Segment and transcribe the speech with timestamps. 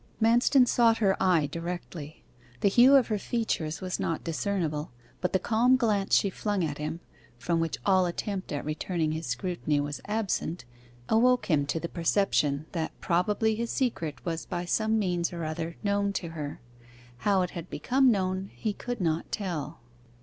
[0.19, 2.23] Manston sought her eye directly.
[2.61, 4.89] The hue of her features was not discernible,
[5.19, 7.01] but the calm glance she flung at him,
[7.37, 10.65] from which all attempt at returning his scrutiny was absent,
[11.07, 15.77] awoke him to the perception that probably his secret was by some means or other
[15.83, 16.61] known to her;
[17.17, 19.81] how it had become known he could not tell.